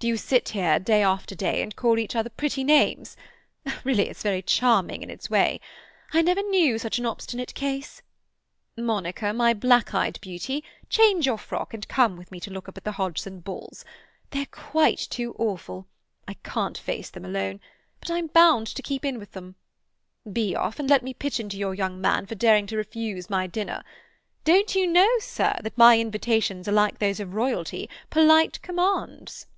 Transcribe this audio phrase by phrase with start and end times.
[0.00, 3.16] Do you sit here day after day and call each other pretty names?
[3.82, 5.60] Really it's very charming in its way.
[6.12, 11.88] I never knew such an obstinate case.—Monica, my black eyed beauty, change your frock, and
[11.88, 13.84] come with me to look up the Hodgson Bulls.
[14.30, 15.88] They're quite too awful;
[16.28, 17.58] I can't face them alone;
[17.98, 19.56] but I'm bound to keep in with them.
[20.32, 23.48] Be off, and let me pitch into your young man for daring to refuse my
[23.48, 23.82] dinner.
[24.44, 29.48] Don't you know, sir, that my invitations are like those of Royalty—polite commands?"